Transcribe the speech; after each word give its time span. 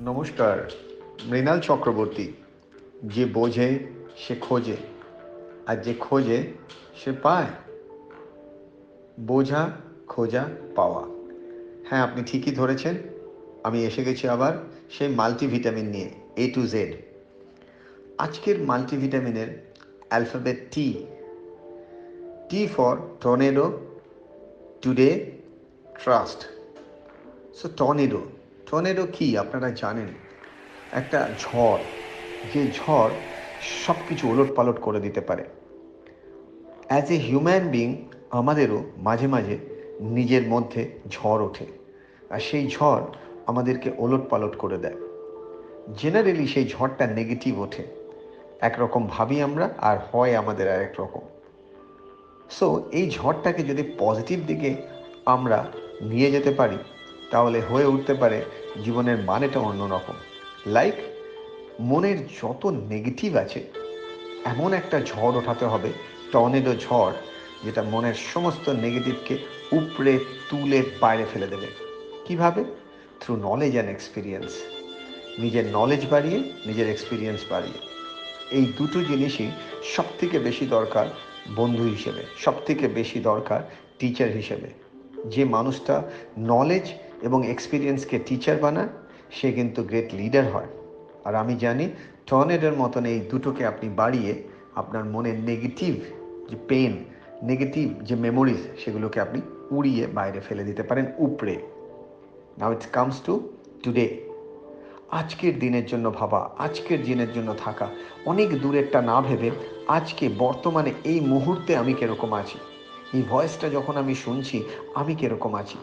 নমস্কার, 0.00 0.70
মৃণাল 1.24 1.60
চক্রবর্তী। 1.60 2.32
যে 3.04 3.24
বোঝে, 3.24 3.78
সে 4.16 4.34
খোঁজে। 4.40 4.76
আর 5.66 5.76
যে 5.76 5.94
খোঁজে, 5.94 6.52
সে 7.04 7.12
পায়। 7.12 7.46
বোঝা, 9.20 9.70
খোঁজা, 10.08 10.48
পাওয়া। 10.74 11.02
হ্যাঁ 11.88 12.02
আপনি 12.02 12.22
ঠিকই 12.24 12.50
ধরেছেন। 12.50 12.94
আমি 13.64 13.84
এসে 13.84 14.04
গেছি 14.04 14.28
আবার 14.28 14.52
সেই 14.90 15.08
মাল্টিভিটামিন 15.08 15.84
নিয়ে 15.84 16.10
এ 16.36 16.50
টু 16.54 16.66
জেড 16.66 16.96
আজকের 18.18 18.58
মাল্টিভিটামিনের 18.58 19.74
alphabet 20.08 20.56
T 20.70 21.06
T 22.48 22.66
for 22.66 22.96
tornado 23.20 23.80
today 24.82 25.30
trust 26.02 26.48
so 27.54 27.68
tornado 27.68 28.22
tornado 28.66 29.06
কি 29.12 29.26
আপনারা 29.38 29.70
জানেন? 29.70 30.10
একটা 30.92 31.20
ঝড়, 31.38 31.82
যে 32.44 32.62
ঝড় 32.72 33.14
সব 33.82 33.98
কিছু 34.08 34.24
ওলট 34.30 34.50
পালট 34.54 34.78
করে 34.80 35.00
দিতে 35.00 35.20
পারে। 35.20 35.44
অ্যাজ 36.88 37.10
এ 37.10 37.16
হিউম্যান 37.16 37.64
বিং 37.68 37.88
আমাদেরও 38.30 38.84
মাঝে 38.96 39.26
মাঝে 39.26 39.56
নিজের 40.00 40.44
মধ্যে 40.48 40.82
ঝড় 41.10 41.42
ওঠে, 41.44 41.66
আর 42.30 42.40
সেই 42.40 42.64
ঝড় 42.68 43.04
আমাদেরকে 43.46 43.88
ওলট 43.98 44.24
পালট 44.30 44.54
করে 44.56 44.78
দেয়। 44.78 44.98
জেনারেলি 45.96 46.46
সেই 46.46 46.66
ঝড়টা 46.68 47.06
নেগেটিভ 47.06 47.60
ওঠে। 47.60 47.84
একরকম 48.60 49.06
ভাবি 49.06 49.36
আমরা, 49.42 49.66
আর 49.78 49.96
হয় 50.08 50.32
আমাদের 50.36 50.66
আর 50.68 50.80
একরকম 50.82 51.24
সো 52.50 52.66
এই 52.92 53.10
ঝড়টাকে 53.10 53.62
যদি 53.62 53.82
পজিটিভ 53.98 54.38
দিকে 54.46 54.70
আমরা 55.24 55.58
নিয়ে 56.00 56.30
যেতে 56.30 56.50
পারি 56.50 56.78
তাহলে 57.30 57.60
হয়ে 57.60 57.84
উঠতে 57.84 58.14
পারে 58.14 58.44
জীবনের 58.84 59.18
মানেটা 59.18 59.60
অন্যরকম 59.60 60.14
লাইক 60.66 60.94
মনের 61.80 62.26
যত 62.26 62.66
নেগেটিভ 62.66 63.36
আছে, 63.36 63.60
এমন 64.44 64.72
একটা 64.72 65.00
ঝড় 65.00 65.34
ওঠাতে 65.38 65.64
হবে 65.64 65.92
টর্নেডো 66.32 66.74
ঝড়, 66.74 67.12
যেটা 67.64 67.82
মনের 67.82 68.14
সমস্ত 68.14 68.68
নেগেটিভকে 68.68 69.38
উপড়ে 69.72 70.18
তুলে 70.50 70.82
বাইরে 71.00 71.24
ফেলে 71.32 71.46
দেবে। 71.46 71.66
কীভাবে? 72.24 72.64
থ্রু 73.20 73.36
নলেজ 73.36 73.72
অ্যান্ড 73.72 73.90
এক্সপিরিয়েন্স 73.90 74.52
নিজের 75.38 75.64
নলেজ 75.72 76.06
বাড়িয়ে, 76.10 76.38
নিজের 76.66 76.88
এক্সপিরিয়েন্স 76.88 77.40
বাড়িয়ে। 77.50 77.78
এই 78.50 78.72
দুটো 78.78 79.04
জিনিসই 79.04 79.50
সব 79.96 80.04
থেকে 80.20 80.38
বেশি 80.38 80.66
দরকার 80.66 81.06
বন্ধু 81.56 81.82
হিসেবে 81.82 82.22
সব 82.38 82.54
থেকে 82.66 82.88
বেশি 82.88 83.20
দরকার 83.20 83.60
টিচার 83.98 84.30
হিসেবে। 84.30 84.68
যে 85.30 85.44
মানুষটা 85.44 86.02
নলেজ 86.38 86.86
এবং 87.26 87.38
এক্সপিরিয়েন্সকে 87.46 88.16
টিচার 88.26 88.56
বানায়, 88.56 88.88
সে 89.30 89.48
কিন্তু 89.52 89.80
গ্রেট 89.82 90.08
লিডার 90.14 90.46
হয়। 90.52 90.70
আর 91.24 91.34
আমি 91.42 91.54
জানি 91.64 91.86
টর্নেডের 92.26 92.72
মতন 92.72 93.04
এই 93.12 93.20
দুটোকে 93.30 93.62
আপনি 93.66 93.86
বাড়িয়ে 94.00 94.32
আপনার 94.74 95.04
মনের 95.04 95.38
নেগেটিভ 95.40 95.92
যে 96.50 96.56
পেন 96.68 96.92
নেগেটিভ 97.42 97.86
যে 98.02 98.14
মেমোরিজ 98.14 98.62
সেগুলোকে 98.84 99.18
আপনি 99.20 99.38
উড়িয়ে 99.70 100.04
বাইরে 100.06 100.40
ফেলে 100.40 100.64
দিতে 100.64 100.82
পারেন 100.82 101.06
উপড়ে 101.18 101.56
নাও 102.58 102.70
ইটস 102.72 102.88
কামস 102.92 103.16
টু 103.26 103.34
টুডে 103.82 104.06
আজকের 105.10 105.54
দিনের 105.58 105.86
জন্য 105.86 106.06
ভাবা, 106.10 106.40
আজকের 106.58 107.00
দিনের 107.04 107.30
জন্য 107.32 107.50
থাকা, 107.64 107.86
অনেক 108.26 108.48
দূরেরটা 108.62 108.98
না 109.02 109.16
ভেবে 109.20 109.48
আজকে, 109.88 110.24
বর্তমানে 110.38 110.90
এই 111.04 111.18
মুহূর্তে 111.20 111.72
আমি 111.76 111.92
কীরকম 111.94 112.30
আছি? 112.32 112.58
এই 113.16 113.22
ভয়েসটা 113.28 113.66
যখন 113.68 113.94
আমি 113.96 114.14
শুনছি, 114.14 114.56
আমি 114.94 115.14
কীরকম 115.14 115.54
আছি? 115.54 115.78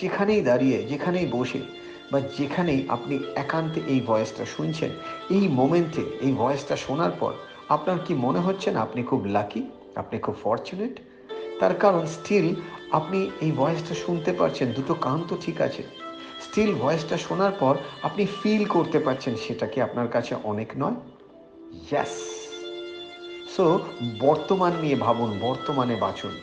যেখানেই 0.00 0.42
দাঁড়িয়ে, 0.42 0.78
যেখানেই 0.90 1.26
বসে 1.36 1.60
বা 2.12 2.18
যেখানেই 2.38 2.80
আপনি 2.88 3.14
একান্তে 3.44 3.80
এই 3.92 4.00
ভয়েসটা 4.00 4.44
শুনছেন, 4.54 4.90
এই 5.36 5.44
মোমেন্টে 5.58 6.04
এই 6.24 6.32
ভয়েসটা 6.32 6.76
শোনার 6.76 7.12
পর 7.20 7.32
আপনার 7.68 7.98
কি 8.06 8.12
মনে 8.24 8.40
হচ্ছে 8.46 8.68
না 8.74 8.80
আপনি 8.86 9.00
খুব 9.10 9.20
লাকি 9.36 9.62
আপনি 9.96 10.16
খুব 10.24 10.36
ফর্চুনেট 10.44 10.94
তার 11.60 11.74
কারণ 11.82 12.02
স্টিল 12.16 12.46
আপনি 12.98 13.18
এই 13.44 13.52
ভয়েসটা 13.60 13.94
শুনতে 14.04 14.30
পারছেন, 14.32 14.68
দুটো 14.72 14.94
কান 15.04 15.18
তো 15.28 15.34
ঠিক 15.44 15.58
আছে। 15.60 15.82
স্টিল 16.44 16.70
ভয়েসটা 16.82 17.16
শোনার 17.26 17.52
পর 17.62 17.74
আপনি 18.02 18.22
ফিল 18.38 18.62
করতে 18.74 18.98
পারছেন 18.98 19.34
সেটা 19.44 19.66
কি 19.72 19.78
আপনার 19.86 20.08
কাছে 20.14 20.32
অনেক 20.50 20.70
নয়? 20.82 20.98
ইয়াস 21.88 22.12
সো 23.54 23.64
বর্তমান 24.18 24.72
নিয়ে 24.82 24.96
ভাবুন, 24.96 25.30
বর্তমানে 25.46 25.94
বাঁচুন। 26.04 26.34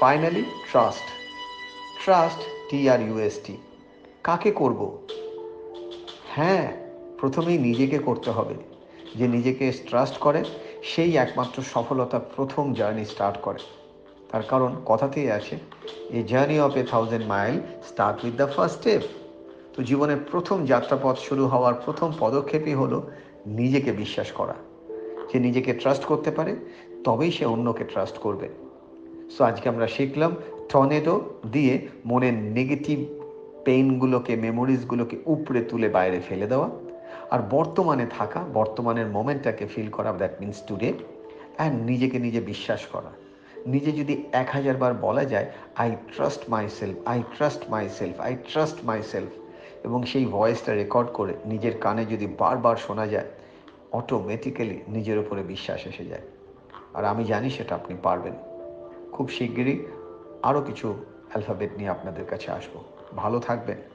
Finally 0.00 0.42
trust 0.70 1.06
trust 2.04 2.40
T 2.70 2.90
R 2.90 3.00
U S T 3.00 3.56
কাকে 4.22 4.50
করব? 4.50 4.98
হ্যাঁ 6.28 6.72
প্রথমেই 7.18 7.58
নিজেকে 7.58 7.98
করতে 7.98 8.30
হবে। 8.30 8.54
যে 9.16 9.28
নিজেকে 9.28 9.72
ট্রাস্ট 9.72 10.18
করে, 10.18 10.44
সেই 10.82 11.16
একমাত্র 11.16 11.62
সফলতা 11.62 12.18
প্রথম 12.18 12.74
জার্নি 12.74 13.04
স্টার্ট 13.04 13.38
করে। 13.38 13.58
তার 14.30 14.42
কারণ 14.42 14.76
কথাতেই 14.86 15.30
আছে 15.30 15.58
a 16.10 16.22
journey 16.22 16.60
of 16.60 16.76
a 16.76 16.82
thousand 16.90 17.26
mile 17.26 17.60
start 17.88 18.24
with 18.24 18.34
the 18.34 18.46
first 18.46 18.78
step 18.78 19.02
তো 19.76 19.82
জীবনের 19.82 20.16
প্রথম 20.30 20.66
যাত্রাপথ 20.66 21.18
শুরু 21.18 21.46
হওয়ার 21.46 21.74
প্রথম 21.74 22.12
পদক্ষেপই 22.18 22.74
হলো 22.74 23.10
নিজেকে 23.46 23.92
বিশ্বাস 23.92 24.32
করা। 24.32 24.54
যে 25.32 25.38
নিজেকে 25.38 25.72
ট্রাস্ট 25.74 26.04
করতে 26.04 26.30
পারে, 26.30 26.56
তবেই 27.04 27.30
সে 27.30 27.44
অন্যকে 27.44 27.84
ট্রাস্ট 27.84 28.18
করবে। 28.18 28.48
সো 29.38 29.44
আজকে 29.44 29.68
আমরা 29.68 29.86
শিখলাম 29.86 30.36
টর্নেডো 30.72 31.20
দিয়ে 31.52 31.88
মনের 32.06 32.34
নেগেটিভ 32.34 32.98
পেইনগুলোকে, 33.64 34.36
মেমোরিজগুলোকে 34.36 35.16
উপড়ে 35.26 35.60
তুলে 35.64 35.88
বাইরে 35.88 36.20
ফেলে 36.20 36.46
দেওয়া 36.46 36.70
আর 37.30 37.40
বর্তমানে 37.50 38.06
থাকা, 38.18 38.44
বর্তমানের 38.54 39.06
মোমেন্টটাকে 39.06 39.66
ফিল 39.66 39.90
করা 39.90 40.12
দ্যাট 40.12 40.40
মিনস 40.40 40.62
টুডে 40.66 40.92
অ্যান্ড 41.56 41.82
নিজেকে 41.82 42.18
নিজে 42.18 42.40
বিশ্বাস 42.40 42.86
করা। 42.86 43.10
নিজে 43.66 43.92
যদি 43.92 44.24
এক 44.32 44.48
হাজার 44.52 44.76
বার 44.76 44.94
বলা 44.94 45.24
যায় 45.24 45.46
I 45.76 45.96
trust 46.16 46.42
myself 46.68 46.96
I 47.06 47.22
trust 47.36 47.62
myself 47.88 48.20
I 48.20 48.36
trust 48.48 48.76
myself 49.02 49.30
এবং 49.84 50.04
সেই 50.04 50.24
ভয়েসটা 50.24 50.74
রেকর্ড 50.74 51.08
করে 51.12 51.34
নিজের 51.46 51.78
কানে 51.78 52.04
যদি 52.04 52.26
বারবার 52.38 52.76
শোনা 52.76 53.06
যায় 53.06 53.28
অটোমেটিক্যালি 53.92 54.80
নিজের 54.88 55.18
উপরে 55.18 55.42
বিশ্বাস 55.42 55.86
এসে 55.86 56.04
যায়। 56.04 56.22
আর 56.94 57.04
আমি 57.04 57.24
জানি 57.24 57.50
সেটা 57.50 57.74
আপনি 57.74 57.94
পারবেন। 58.02 58.32
খুব 59.12 59.28
শিগগিরই 59.28 59.86
আরও 60.42 60.60
কিছু 60.60 60.88
অ্যালফাবেট 61.30 61.70
নিয়ে 61.76 61.90
আপনাদের 61.90 62.24
কাছে 62.26 62.50
আসব। 62.50 62.74
ভালো 63.16 63.40
থাকবেন। 63.40 63.91